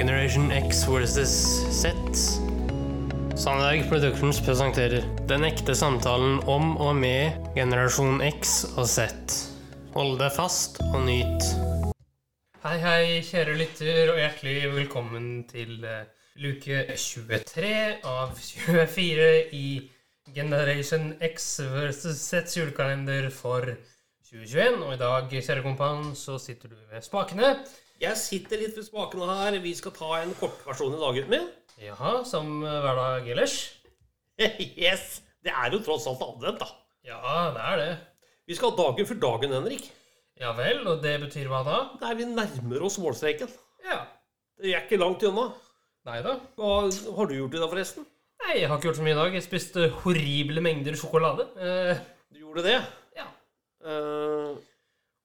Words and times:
Generation 0.00 0.50
X 0.50 0.88
versus 0.88 1.28
Z. 1.80 1.92
Sandberg 3.36 3.88
Productions 3.88 4.38
presenterer 4.40 5.04
Den 5.28 5.44
ekte 5.44 5.74
samtalen 5.76 6.38
om 6.48 6.70
og 6.80 6.94
med 6.96 7.36
generasjon 7.52 8.22
X 8.24 8.62
og 8.80 8.86
Z. 8.88 9.04
Hold 9.92 10.14
deg 10.22 10.32
fast 10.32 10.80
og 10.86 11.04
nyt. 11.04 11.50
Hei, 12.62 12.78
hei, 12.80 13.02
kjære 13.28 13.58
lytter, 13.58 14.14
og 14.14 14.22
hjertelig 14.22 14.72
velkommen 14.78 15.28
til 15.52 15.84
eh, 15.84 16.08
luke 16.46 16.80
23 16.96 17.74
av 18.00 18.32
24 18.40 19.28
i 19.52 19.66
Generation 20.32 21.12
X 21.28 21.50
versus 21.74 22.24
Z 22.24 22.56
julekalender 22.56 23.28
for 23.28 23.68
2021. 24.32 24.80
Og 24.80 24.96
i 24.96 25.04
dag, 25.04 25.28
kjære 25.36 25.68
kompan, 25.68 26.14
så 26.16 26.40
sitter 26.40 26.72
du 26.72 26.80
ved 26.88 27.04
spakene. 27.04 27.52
Jeg 28.00 28.16
sitter 28.16 28.60
litt 28.62 28.76
ved 28.78 28.86
spakene 28.86 29.26
her. 29.28 29.56
Vi 29.60 29.72
skal 29.76 29.92
ta 29.96 30.10
en 30.22 30.32
kortversjon 30.38 30.94
i 30.96 31.00
dag, 31.00 31.16
gutten 31.18 31.34
min. 31.34 31.48
Jaha, 31.80 32.12
som 32.28 32.60
hver 32.64 32.96
dag 33.00 33.28
ellers. 33.34 33.56
Yes! 34.40 35.20
Det 35.44 35.52
er 35.52 35.72
jo 35.72 35.78
tross 35.84 36.06
alt 36.08 36.20
advent, 36.24 36.60
da. 36.60 36.66
Ja, 37.08 37.20
det 37.56 37.64
er 37.64 37.80
det. 37.80 37.90
Vi 38.48 38.56
skal 38.56 38.72
ha 38.72 38.76
dagen 38.82 39.06
for 39.08 39.20
dagen, 39.20 39.52
Henrik. 39.56 39.86
Ja 40.40 40.50
vel, 40.56 40.80
og 40.88 41.02
det 41.04 41.14
betyr 41.22 41.48
hva 41.52 41.60
da? 41.64 41.76
Der 42.00 42.16
vi 42.16 42.26
nærmer 42.28 42.84
oss 42.88 42.96
målstreken. 43.00 43.48
Ja. 43.84 44.02
Det 44.60 44.72
er 44.74 44.84
ikke 44.86 44.98
langt 45.00 45.24
unna. 45.28 45.46
Nei 46.08 46.18
da. 46.24 46.34
Hva 46.56 46.70
har 46.88 47.28
du 47.28 47.34
gjort 47.36 47.56
i 47.56 47.60
dag, 47.60 47.68
forresten? 47.72 48.06
Nei, 48.40 48.54
jeg 48.62 48.68
har 48.70 48.80
ikke 48.80 48.88
gjort 48.90 49.00
så 49.00 49.04
mye 49.04 49.16
i 49.16 49.20
dag. 49.20 49.36
Jeg 49.36 49.44
spiste 49.44 49.88
horrible 50.02 50.64
mengder 50.64 50.96
sjokolade. 50.96 51.44
Eh, 51.60 52.00
Du 52.32 52.40
gjorde 52.44 52.64
det? 52.68 52.78
ja. 53.20 53.26
Eh, 53.84 54.60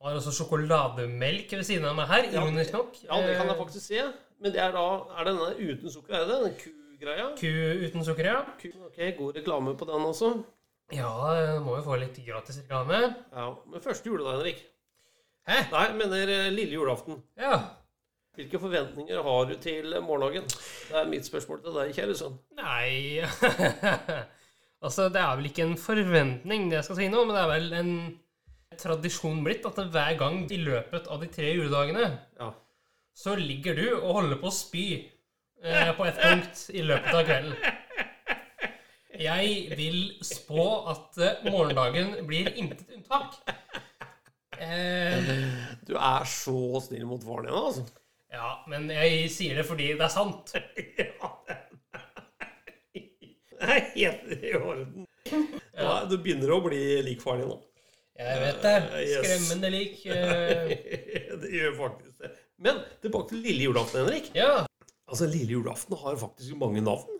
har 0.05 0.15
også 0.19 0.31
sjokolademelk 0.37 1.51
ved 1.57 1.63
siden 1.67 1.85
av 1.89 1.95
meg 1.97 2.07
her, 2.07 2.23
Ja. 2.31 2.41
ironisk 2.43 2.73
nok. 2.73 2.93
ja, 3.03 3.15
det 3.21 3.37
kan 3.37 3.47
jeg 3.47 3.55
Eh, 3.55 3.61
faktisk 3.63 3.85
se. 3.87 4.01
Men 4.41 4.51
det 4.51 4.59
er 4.61 4.71
da 4.71 4.85
Er 5.19 5.23
denne 5.25 5.55
uten 5.57 5.89
sukker, 5.91 6.13
er 6.13 6.25
det 6.25 6.27
det? 6.29 6.41
Den 6.43 6.73
kugreia? 6.99 7.27
Ku 7.39 7.87
uten 7.87 8.05
sukker, 8.05 8.25
ja. 8.25 8.41
Ku, 8.61 8.67
ok, 8.85 9.17
god 9.17 9.35
reklame 9.37 9.75
på 9.77 9.85
den 9.85 10.05
også. 10.05 10.43
Ja, 10.93 11.59
må 11.65 11.77
jo 11.77 11.81
få 11.81 11.95
litt 11.99 12.19
gratis 12.25 12.59
reklame. 12.61 13.15
Ja, 13.33 13.53
Men 13.71 13.81
første 13.81 14.05
juledag, 14.05 14.37
Henrik. 14.37 14.61
Hæ? 15.47 15.71
Nei, 15.71 15.87
mener 15.97 16.27
eh, 16.29 16.51
lille 16.51 16.73
julaften. 16.77 17.23
Ja. 17.37 17.59
Hvilke 18.35 18.59
forventninger 18.59 19.23
har 19.23 19.45
du 19.45 19.55
til 19.55 19.95
morgendagen? 20.03 20.43
Det 20.89 20.95
er 20.95 21.05
mitt 21.07 21.25
spørsmål 21.25 21.61
til 21.63 21.73
deg, 21.73 21.93
kjære 21.95 22.15
sønn. 22.19 22.37
Nei 22.57 23.21
Altså, 24.85 25.07
det 25.09 25.21
er 25.21 25.35
vel 25.39 25.45
ikke 25.49 25.63
en 25.65 25.77
forventning, 25.79 26.67
det 26.69 26.77
jeg 26.81 26.83
skal 26.83 26.95
si 26.99 27.07
nå, 27.09 27.23
men 27.25 27.35
det 27.35 27.41
er 27.41 27.47
vel 27.53 27.73
en 27.73 27.91
tradisjon 28.81 29.43
blitt 29.45 29.65
at 29.69 29.79
hver 29.93 30.17
gang 30.19 30.43
i 30.51 30.57
løpet 30.61 31.07
av 31.11 31.21
de 31.23 31.27
tre 31.33 31.53
juledagene 31.55 32.07
Ja. 32.39 32.51
så 33.15 33.35
ligger 33.39 33.75
du 33.79 33.85
og 34.01 34.13
holder 34.19 34.37
på 34.41 34.47
å 34.51 34.53
spy 34.55 34.85
eh, 35.63 35.91
på 35.97 36.05
et 36.07 36.19
punkt 36.21 36.65
i 36.73 36.81
løpet 36.85 37.13
av 37.13 37.25
kvelden. 37.25 37.55
Jeg 39.15 39.77
vil 39.79 39.99
spå 40.27 40.65
at 40.91 41.17
eh, 41.23 41.45
morgendagen 41.51 42.15
blir 42.27 42.49
intet 42.59 42.89
unntak. 42.97 43.37
Eh, 44.59 45.29
Du 45.87 45.93
er 45.95 46.25
så 46.27 46.57
snill 46.83 47.05
mot 47.07 47.23
faren 47.23 47.45
din, 47.47 47.55
altså. 47.55 47.85
ja, 48.31 48.49
men 48.67 48.89
jeg 48.91 49.29
sier 49.31 49.55
det 49.59 49.65
fordi 49.67 49.93
det 49.95 50.05
er 50.09 50.13
sant. 50.13 50.55
Det 53.55 53.71
er 53.71 53.85
helt 53.95 54.43
i 54.43 54.51
orden. 54.57 55.05
Ja, 55.75 56.03
du 56.09 56.17
begynner 56.21 56.51
å 56.53 56.59
bli 56.65 56.81
lik 57.07 57.21
faren 57.23 57.41
din 57.45 57.49
nå. 57.53 57.57
Jeg 58.17 58.39
vet 58.41 58.61
det. 58.63 58.75
Skremmende 59.17 59.69
lik. 59.73 59.95
Eh, 60.15 61.35
Det 61.41 61.49
gjør 61.51 61.73
faktisk 61.77 62.21
det. 62.23 62.31
Men 62.63 62.79
tilbake 63.03 63.29
til 63.33 63.41
lille 63.43 63.65
julaften, 63.67 64.05
Henrik. 64.05 64.31
ja. 64.35 64.65
Altså, 65.07 65.27
Lille 65.29 65.51
julaften 65.51 65.97
har 66.01 66.15
faktisk 66.17 66.55
mange 66.57 66.81
navn. 66.81 67.19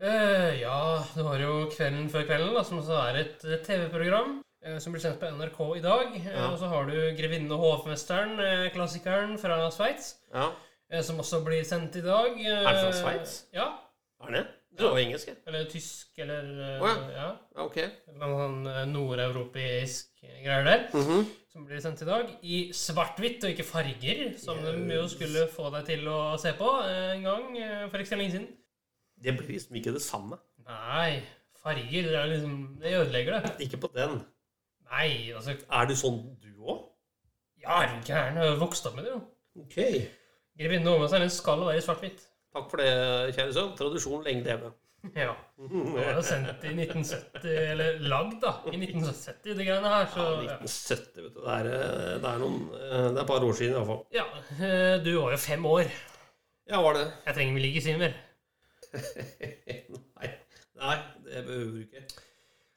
Eh, 0.00 0.60
ja, 0.62 1.02
du 1.14 1.22
har 1.26 1.40
jo 1.42 1.66
Kvelden 1.72 2.06
før 2.12 2.24
kvelden, 2.28 2.54
da, 2.56 2.62
som 2.64 2.78
også 2.80 2.96
er 3.10 3.18
et 3.24 3.44
eh, 3.44 3.58
TV-program. 3.66 4.38
eh, 4.64 4.78
Som 4.80 4.92
blir 4.94 5.02
sendt 5.04 5.20
på 5.20 5.28
NRK 5.28 5.60
i 5.76 5.82
dag. 5.84 6.14
Eh, 6.16 6.30
Ja. 6.32 6.46
Og 6.52 6.58
så 6.58 6.68
har 6.72 6.86
du 6.88 6.96
Grevinnen 7.18 7.52
og 7.52 7.60
hovmesteren, 7.64 8.38
eh, 8.40 8.70
klassikeren 8.72 9.36
fra 9.38 9.58
Sveits. 9.70 10.14
Ja, 10.32 10.48
eh, 10.90 11.02
Som 11.02 11.18
også 11.20 11.42
blir 11.44 11.64
sendt 11.64 11.96
i 11.96 12.00
dag. 12.06 12.32
Eh, 12.40 12.64
Er 12.64 12.72
det 12.72 12.84
fra 12.84 12.92
Sveits? 13.02 13.44
Ja. 13.52 13.68
Er 14.26 14.32
det? 14.32 14.46
Du 14.76 14.84
var 14.84 14.98
engelsk, 15.00 15.28
ja. 15.30 15.34
Eller 15.48 15.64
tysk, 15.70 16.10
eller 16.20 16.48
Å, 16.82 16.90
ja. 16.90 17.26
Ja, 17.56 17.64
ok. 17.64 17.78
Noe 18.20 18.36
sånn 18.42 18.58
eh, 18.70 18.82
nordeuropeisk 18.90 20.20
greier 20.44 20.66
der. 20.66 20.86
Mhm. 20.92 21.26
Som 21.56 21.64
blir 21.64 21.80
sendt 21.80 22.02
i 22.04 22.08
dag. 22.08 22.28
I 22.44 22.58
svart-hvitt 22.76 23.44
og 23.46 23.54
ikke 23.54 23.64
farger, 23.64 24.22
som 24.38 24.58
de 24.60 24.74
jo 24.98 25.06
skulle 25.08 25.46
få 25.48 25.70
deg 25.72 25.86
til 25.88 26.04
å 26.12 26.18
se 26.40 26.52
på 26.58 26.68
eh, 26.84 27.14
en 27.14 27.24
gang 27.24 27.46
for 27.88 28.02
ikke 28.02 28.12
så 28.12 28.18
lenge 28.20 28.34
siden. 28.36 28.50
Det 29.16 29.32
blir 29.38 29.54
liksom 29.56 29.78
ikke 29.80 29.94
det 29.96 30.02
samme. 30.04 30.36
Nei, 30.66 31.22
farger 31.62 32.10
det 32.10 32.18
er 32.20 32.28
liksom, 32.34 32.56
Det 32.82 32.92
ødelegger 32.98 33.40
det. 33.46 33.54
Ikke 33.64 33.80
på 33.86 33.88
den. 33.94 34.18
Nei, 34.90 35.32
altså 35.34 35.56
Er 35.56 35.88
du 35.88 35.96
sånn 35.98 36.20
du 36.42 36.52
òg? 36.60 36.84
Ja, 37.62 37.80
er 37.82 37.94
du 37.96 38.04
gæren? 38.12 38.36
Jeg 38.36 38.52
har 38.52 38.60
vokst 38.60 38.86
opp 38.86 38.98
med 38.98 39.08
det, 39.08 39.16
jo. 39.16 39.22
Ok. 39.64 39.78
Grevinnen 40.60 40.86
og 40.92 40.98
hovmesteren 40.98 41.32
skal 41.32 41.64
være 41.64 41.80
i 41.80 41.84
svart-hvitt. 41.84 42.20
Takk 42.56 42.70
for 42.72 42.80
det, 42.80 42.90
kjære 43.36 43.52
sønn. 43.52 43.72
Tradisjon 43.76 44.22
lenge 44.24 44.44
leve. 44.46 44.72
Ja. 45.14 45.34
Det 45.60 45.82
var 45.94 46.16
jo 46.16 46.22
sendt 46.26 46.64
i 46.66 46.72
1970, 46.72 47.44
eller 47.70 47.98
lagd, 48.10 48.38
da, 48.42 48.50
i 48.72 48.78
1970, 48.80 49.52
de 49.54 49.66
greiene 49.68 49.92
her, 49.92 50.08
så 50.10 50.24
Ja, 50.42 50.56
1970, 50.56 51.20
vet 51.26 51.36
du. 51.36 51.40
Det 51.44 51.52
er, 51.52 51.68
eh, 51.76 52.14
det 52.24 52.30
er 52.32 52.40
noen 52.42 52.56
eh, 52.74 53.04
Det 53.04 53.12
er 53.12 53.20
et 53.22 53.28
par 53.30 53.46
år 53.46 53.54
siden, 53.60 53.76
iallfall. 53.76 54.00
Ja. 54.16 54.24
eh, 54.56 54.96
Du 55.04 55.12
var 55.20 55.36
jo 55.36 55.38
fem 55.44 55.68
år. 55.70 55.92
Ja, 56.66 56.80
var 56.82 56.98
det 56.98 57.04
Jeg 57.28 57.36
trenger 57.36 57.54
vel 57.60 57.68
ikke 57.68 57.84
si 57.84 57.94
mer. 58.00 58.16
nei, 60.16 60.32
nei, 60.80 60.96
det 61.28 61.44
behøver 61.46 61.70
du 61.76 61.80
ikke. 61.84 62.02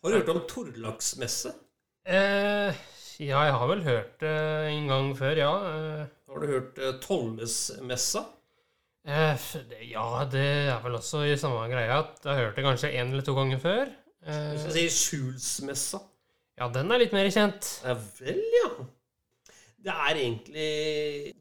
Har 0.03 0.11
du 0.13 0.17
hørt 0.19 0.31
om 0.35 0.41
Torlaksmesse? 0.53 1.55
Eh, 2.05 2.83
ja, 3.25 3.41
jeg 3.47 3.55
har 3.57 3.67
vel 3.73 3.83
hørt 3.87 4.19
det 4.21 4.35
en 4.75 4.91
gang 4.91 5.09
før, 5.17 5.39
ja. 5.41 5.53
Har 6.29 6.43
du 6.45 6.51
hørt 6.53 6.77
Tollesmessa? 7.03 8.27
Eh, 9.09 9.49
ja, 9.89 10.05
det 10.31 10.45
er 10.69 10.79
vel 10.85 10.99
også 10.99 11.25
i 11.27 11.35
samme 11.39 11.65
greia 11.71 11.99
at 12.03 12.21
jeg 12.23 12.31
har 12.31 12.45
hørt 12.45 12.59
det 12.59 12.65
kanskje 12.67 12.93
en 12.93 13.11
eller 13.11 13.25
to 13.25 13.35
ganger 13.37 13.61
før. 13.63 13.91
Eh, 14.25 14.47
Hvis 14.53 14.69
jeg 14.69 14.77
sier 14.77 14.95
Skjulsmessa 14.95 16.01
ja, 16.59 16.67
den 16.75 16.91
er 16.91 16.99
litt 16.99 17.13
mer 17.15 17.29
kjent. 17.31 17.67
Ja 17.87 17.93
vel, 18.19 18.39
ja. 18.57 18.69
Det 19.79 19.93
er 19.93 20.17
egentlig 20.19 20.71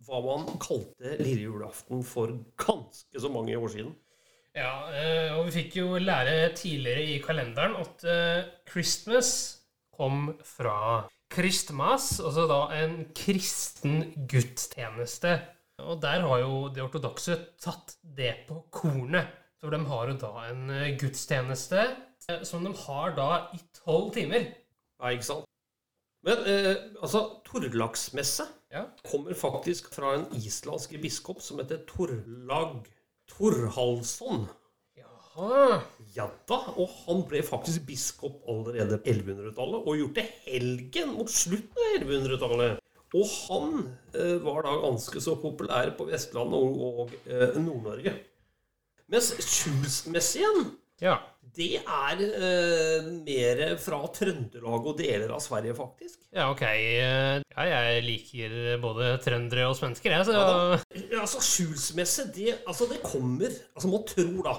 hva 0.06 0.20
man 0.22 0.44
kalte 0.62 1.16
lille 1.18 1.48
julaften 1.48 2.04
for 2.06 2.36
ganske 2.62 3.18
så 3.18 3.30
mange 3.34 3.56
år 3.58 3.72
siden. 3.72 3.96
Ja, 4.54 4.70
eh, 4.94 5.32
og 5.34 5.48
vi 5.48 5.56
fikk 5.56 5.80
jo 5.80 5.98
lære 5.98 6.52
tidligere 6.56 7.02
i 7.02 7.18
kalenderen 7.22 7.74
at 7.82 8.06
eh, 8.06 8.46
Christmas 8.70 9.32
kom 9.94 10.36
fra 10.46 11.08
Christmas, 11.34 12.20
altså 12.22 12.46
da 12.48 12.60
en 12.78 13.00
kristen 13.18 14.12
gudstjeneste. 14.30 15.34
Og 15.84 16.00
der 16.02 16.24
har 16.26 16.40
jo 16.42 16.54
de 16.74 16.82
ortodokse 16.82 17.36
tatt 17.62 17.96
det 18.02 18.32
på 18.48 18.60
kornet. 18.74 19.28
For 19.58 19.74
de 19.74 19.78
har 19.90 20.10
jo 20.12 20.16
da 20.20 20.32
en 20.48 20.68
eh, 20.70 20.92
gudstjeneste 20.98 21.80
eh, 22.30 22.42
som 22.46 22.66
de 22.66 22.72
har 22.84 23.14
da 23.16 23.28
i 23.54 23.60
tolv 23.80 24.12
timer. 24.14 24.48
Ja, 24.98 25.10
ikke 25.14 25.26
sant? 25.26 25.48
Men 26.26 26.42
eh, 26.50 26.72
altså, 27.02 27.24
Torlaksmesse 27.46 28.46
Ja. 28.74 28.84
kommer 29.08 29.34
faktisk 29.38 29.86
fra 29.94 30.16
en 30.18 30.26
islandsk 30.36 30.96
biskop 31.02 31.40
som 31.42 31.58
heter 31.62 31.84
Torlag 31.88 32.82
Torhalsson. 33.30 34.46
Jaha. 34.98 35.78
Ja 36.14 36.26
da, 36.50 36.58
og 36.74 36.90
han 37.06 37.22
ble 37.30 37.40
faktisk 37.46 37.86
biskop 37.88 38.42
allerede 38.50 38.98
på 38.98 39.14
1100-tallet, 39.14 39.86
og 39.86 39.98
gjort 40.02 40.18
det 40.18 40.26
helgen 40.48 41.14
mot 41.14 41.30
slutten 41.30 41.82
av 41.86 42.02
1100-tallet. 42.02 42.84
Og 43.16 43.24
han 43.48 43.78
eh, 44.12 44.34
var 44.44 44.62
da 44.66 44.74
ganske 44.82 45.20
så 45.24 45.36
populær 45.40 45.94
på 45.96 46.04
Vestlandet 46.10 46.82
og, 46.84 47.14
eh, 47.24 47.56
Nord-Norge. 47.56 48.12
Mens 49.08 49.30
Skjulsmessien, 49.40 50.74
Ja. 51.00 51.14
det 51.56 51.78
er 51.80 52.20
eh, 52.20 53.06
mer 53.24 53.62
fra 53.80 54.02
Trøndelag 54.12 54.86
og 54.90 54.98
deler 54.98 55.30
av 55.32 55.40
Sverige, 55.40 55.72
faktisk. 55.78 56.18
ja, 56.34 56.50
ok. 56.52 56.60
Ja, 56.60 57.64
jeg 57.64 58.02
liker 58.04 58.56
både 58.82 59.14
trøndere 59.24 59.70
og 59.70 59.76
svensker, 59.78 60.12
jeg, 60.12 60.26
så 60.28 60.34
Ja 60.36 60.78
Ja, 61.14 61.20
altså, 61.22 61.40
Kjulsmesse, 61.40 62.28
det, 62.34 62.58
altså, 62.66 62.84
det 62.92 63.00
kommer 63.02 63.48
Altså, 63.74 63.88
man 63.88 64.04
tror 64.04 64.42
da 64.44 64.56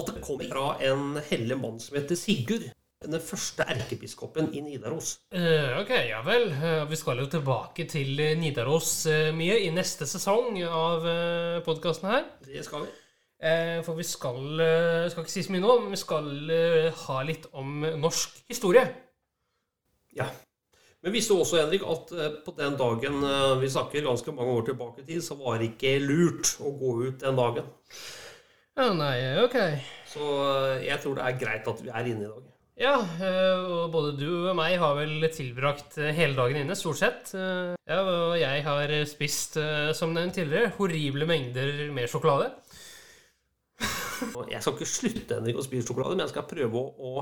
at 0.00 0.06
det 0.06 0.22
kommer 0.22 0.46
fra 0.48 0.66
en 0.86 1.16
hellig 1.30 1.56
mann 1.60 1.78
som 1.82 1.96
heter 1.98 2.16
Sigurd. 2.16 2.66
Den 3.00 3.16
første 3.24 3.64
erkebiskopen 3.64 4.50
i 4.52 4.60
Nidaros. 4.60 5.14
Uh, 5.32 5.78
ok, 5.80 5.90
ja 6.10 6.18
vel. 6.20 6.50
Uh, 6.52 6.82
vi 6.90 6.98
skal 7.00 7.22
jo 7.22 7.30
tilbake 7.32 7.86
til 7.88 8.20
eh, 8.20 8.34
Nidaros 8.36 8.90
uh, 9.08 9.30
mye 9.32 9.54
i 9.64 9.70
neste 9.72 10.04
sesong 10.04 10.58
av 10.68 11.06
podkasten 11.64 12.10
her. 12.10 12.26
Det 12.44 12.60
skal 12.66 12.84
vi. 12.84 12.92
For 13.86 13.96
vi 13.96 14.04
skal 14.04 14.58
Skal 15.08 15.22
ikke 15.24 15.32
si 15.32 15.46
så 15.46 15.54
mye 15.54 15.62
nå, 15.64 15.78
men 15.80 15.94
vi 15.94 16.00
skal 16.02 16.26
ha 17.06 17.22
litt 17.24 17.46
om 17.56 17.86
norsk 18.02 18.36
historie. 18.52 18.82
Ja. 20.12 20.26
Men 21.00 21.16
visste 21.16 21.32
du 21.32 21.40
også, 21.40 21.62
Henrik, 21.62 21.86
at 21.88 22.12
på 22.44 22.52
den 22.58 22.76
dagen 22.76 23.24
vi 23.62 23.72
snakker 23.72 24.04
ganske 24.04 24.36
mange 24.36 24.58
år 24.58 24.68
tilbake 24.68 25.00
i 25.00 25.08
tid, 25.08 25.24
så 25.24 25.38
var 25.40 25.56
det 25.56 25.70
ikke 25.70 25.96
lurt 26.04 26.52
å 26.60 26.76
gå 26.76 26.94
ut 27.06 27.24
den 27.24 27.40
dagen. 27.40 27.72
Ja, 28.76 28.92
nei, 28.92 29.16
ok. 29.40 29.58
Så 30.12 30.30
jeg 30.84 31.00
tror 31.00 31.16
det 31.16 31.24
er 31.30 31.44
greit 31.46 31.72
at 31.72 31.80
vi 31.80 31.96
er 31.96 32.12
inne 32.12 32.28
i 32.28 32.32
dag. 32.36 32.48
Ja, 32.80 32.94
eh, 33.20 33.64
og 33.76 33.90
både 33.92 34.14
du 34.16 34.28
og 34.48 34.54
meg 34.56 34.78
har 34.80 34.94
vel 34.96 35.26
tilbrakt 35.34 35.98
eh, 36.00 36.14
hele 36.16 36.32
dagen 36.38 36.62
inne, 36.62 36.76
stort 36.78 37.00
sett. 37.02 37.32
Eh, 37.36 37.74
Ja, 37.90 37.98
og 38.06 38.36
jeg 38.40 38.62
har 38.64 38.92
spist, 39.10 39.58
som 39.98 40.14
nevnt 40.16 40.36
tidligere, 40.38 40.70
horrible 40.78 41.26
mengder 41.28 41.90
med 41.92 42.08
sjokolade. 42.08 42.52
Jeg 44.52 44.60
skal 44.62 44.74
ikke 44.76 44.88
slutte 44.88 45.36
Henrik, 45.38 45.58
å 45.60 45.64
spise 45.64 45.88
sjokolade, 45.88 46.12
men 46.16 46.26
jeg 46.26 46.32
skal 46.34 46.44
prøve 46.44 46.80
å, 47.00 47.12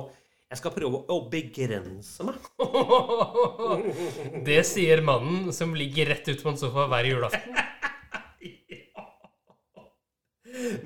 jeg 0.51 0.59
skal 0.59 0.73
prøve 0.75 0.99
å 1.15 1.19
begrense 1.31 2.27
meg. 2.27 2.49
Det 4.49 4.59
sier 4.67 5.03
mannen 5.07 5.53
som 5.55 5.77
ligger 5.79 6.11
rett 6.11 6.27
ute 6.27 6.43
på 6.43 6.51
en 6.51 6.59
sofa 6.59 6.89
hver 6.91 7.07
julaften. 7.07 7.55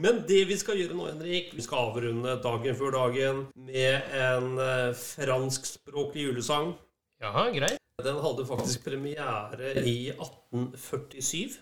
Men 0.02 0.22
det 0.28 0.40
vi 0.50 0.56
skal 0.60 0.78
gjøre 0.80 0.96
nå, 0.96 1.06
Henrik 1.10 1.52
Vi 1.56 1.64
skal 1.64 1.88
avrunde 1.90 2.34
dagen 2.44 2.76
før 2.78 2.94
dagen 2.96 3.42
med 3.68 4.14
en 4.18 4.48
eh, 4.62 4.90
franskspråklig 4.98 6.26
julesang. 6.28 6.74
Jaha, 7.22 7.48
greit. 7.54 7.78
Den 8.02 8.18
hadde 8.24 8.46
faktisk 8.48 8.84
premiere 8.86 9.74
i 9.86 10.10
1847. 10.14 11.58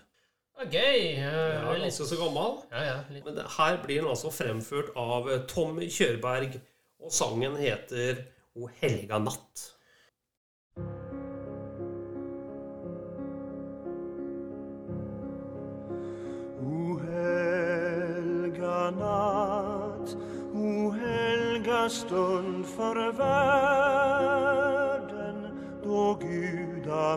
Ja, 0.57 0.65
Gøy. 0.69 1.01
Ja, 1.17 1.31
Ja, 1.53 1.75
ganske 1.81 2.05
så 2.05 2.17
gammel. 2.19 2.59
ja, 2.71 2.81
ja, 2.85 2.97
litt. 3.09 3.25
Men 3.25 3.39
her 3.57 3.77
blir 3.83 4.01
den 4.01 4.09
altså 4.11 4.31
fremført 4.33 4.91
av 4.99 5.29
Tom 5.49 5.79
Kjørberg, 5.81 6.59
og 7.01 7.13
sangen 7.13 7.55
heter 7.57 8.25
O 8.55 8.67
helga 8.81 9.17
natt. 9.21 9.67
Stund 21.91 22.65
för 22.65 23.11
världen 23.11 24.41
då 25.83 26.19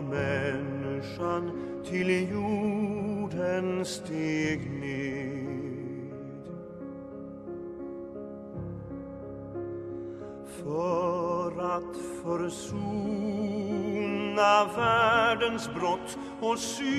människan 0.01 1.51
till 1.89 2.29
jorden 2.31 3.85
steg 3.85 4.71
ned. 4.71 5.45
För 10.63 11.77
att 11.77 11.97
försona 12.23 13.05
världens 14.77 15.69
brott 15.73 16.17
och 16.41 16.59
synder 16.59 16.95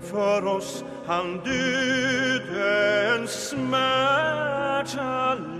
för 0.00 0.46
oss 0.46 0.84
han 1.06 1.40
dödens 1.44 3.48
smärta 3.48 4.29
Church 4.80 4.94
alone. 4.94 5.59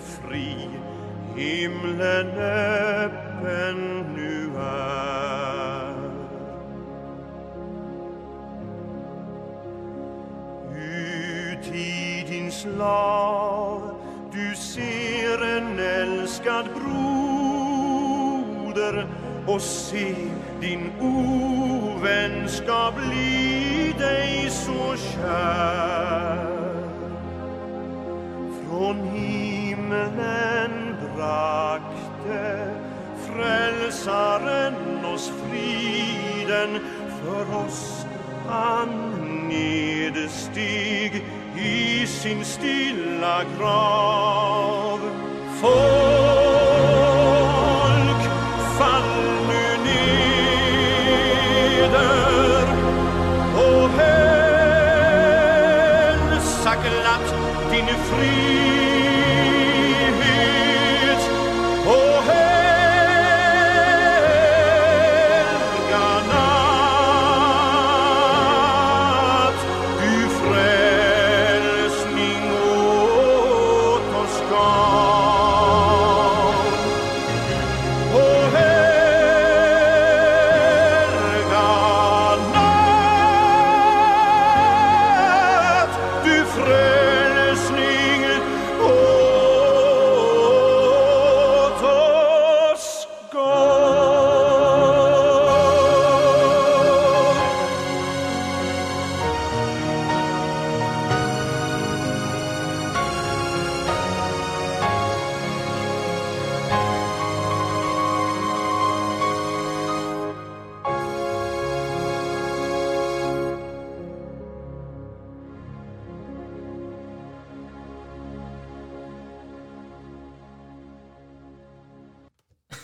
Fri, 0.00 0.68
himlen 1.36 2.28
öppen 2.38 4.04
nu 4.16 4.50
är 4.60 5.27
slav 12.74 13.80
du 14.32 14.54
ser 14.56 15.42
en 15.56 15.78
elskad 15.78 16.64
broder 16.74 17.46
og 19.46 19.60
se 19.60 20.14
din 20.60 20.92
ovän 21.00 22.48
skal 22.48 22.92
bli 22.96 23.92
deg 23.98 24.50
så 24.52 24.94
kjær. 25.06 26.38
Från 28.58 28.96
himmelen 29.14 30.72
brakte 31.16 32.44
Frelseren 33.28 35.04
oss 35.14 35.32
friden 35.40 36.70
for 37.20 37.44
oss 37.64 37.82
han 38.48 38.90
nedsteg 39.48 40.87
sin 42.18 42.44
stilla 42.44 43.44
grav. 43.58 44.98
Folk, 45.60 46.07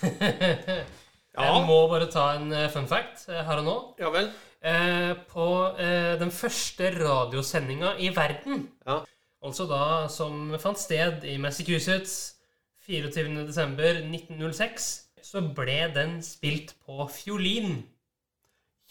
Jeg 1.34 1.62
må 1.66 1.76
bare 1.90 2.06
ta 2.12 2.28
en 2.37 2.52
eh, 2.54 2.68
fun 2.70 2.87
fact 2.90 3.25
eh, 3.32 3.40
her 3.46 3.58
og 3.62 3.66
nå. 3.66 3.76
Ja 3.99 4.11
vel. 4.14 4.28
Eh, 4.64 5.12
på 5.28 5.46
eh, 5.82 6.14
den 6.20 6.30
første 6.32 6.90
radiosendinga 6.94 7.96
i 8.00 8.08
verden, 8.16 8.68
Ja. 8.87 9.00
altså 9.44 9.66
da 9.68 9.80
som 10.08 10.54
fant 10.62 10.78
sted 10.80 11.25
i 11.28 11.34
Massachusetts 11.42 12.14
24.12.1906, 12.88 14.87
så 15.25 15.40
ble 15.56 15.78
den 15.94 16.18
spilt 16.25 16.75
på 16.87 17.06
fiolin. 17.12 17.82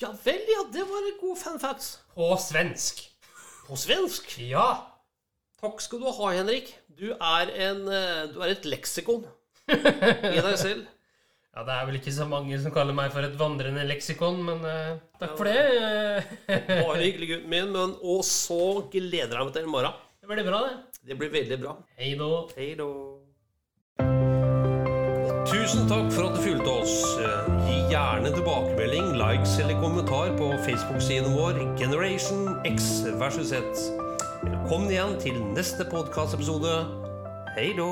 Ja 0.01 0.09
vel, 0.25 0.41
ja. 0.49 0.63
Det 0.73 0.83
var 0.89 1.05
en 1.07 1.19
god 1.21 1.37
fun 1.37 1.59
fact. 1.61 1.99
På 2.15 2.33
svensk. 2.41 3.03
På 3.67 3.77
svensk. 3.79 4.33
Ja. 4.49 4.67
Takk 5.61 5.79
skal 5.85 6.01
du 6.01 6.09
ha, 6.09 6.31
Henrik. 6.35 6.73
Du 6.89 7.11
er, 7.13 7.53
en, 7.69 7.85
du 8.33 8.41
er 8.43 8.49
et 8.55 8.65
leksikon 8.67 9.23
i 9.69 10.41
deg 10.43 10.57
selv. 10.59 10.83
Ja, 11.53 11.61
Det 11.61 11.73
er 11.73 11.85
vel 11.85 11.97
ikke 11.99 12.11
så 12.15 12.25
mange 12.25 12.57
som 12.57 12.73
kaller 12.73 12.95
meg 12.97 13.11
for 13.13 13.21
et 13.21 13.35
vandrende 13.37 13.83
leksikon, 13.85 14.39
men 14.41 14.63
uh, 14.65 14.95
takk 15.21 15.35
for 15.37 15.45
det. 15.45 16.23
Bare 16.87 17.03
hyggelig, 17.03 17.27
gutten 17.29 17.51
min. 17.51 17.69
Men, 17.75 17.93
og 18.01 18.23
så 18.25 18.87
gleder 18.89 19.37
jeg 19.37 19.45
meg 19.45 19.53
til 19.53 19.67
i 19.67 19.73
morgen. 19.75 19.99
det 20.23 20.31
blir 20.31 20.47
bra, 20.49 20.63
det. 20.65 20.73
Det 21.05 21.19
blir 21.19 21.29
veldig 21.35 21.59
bra. 21.61 21.75
Hei 21.99 22.15
da. 22.17 22.31
Hei 22.57 22.71
da. 22.79 22.89
Tusen 25.53 25.85
takk 25.91 26.09
for 26.15 26.31
at 26.31 26.39
du 26.39 26.41
fulgte 26.41 26.73
oss. 26.73 26.97
Gi 27.67 27.77
gjerne 27.93 28.33
tilbakemelding, 28.33 29.13
likes 29.21 29.59
eller 29.61 29.77
kommentar 29.83 30.33
på 30.39 30.49
Facebook-siden 30.65 31.37
vår 31.37 31.61
Generation 31.77 32.49
X 32.65 33.03
versus 33.21 33.53
Z. 33.53 33.85
Velkommen 34.41 34.89
igjen 34.89 35.19
til 35.21 35.37
neste 35.53 35.85
podkastepisode. 35.85 36.79
Hei 37.53 37.75
da. 37.77 37.91